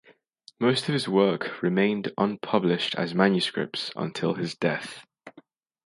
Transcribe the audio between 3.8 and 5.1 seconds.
until his death.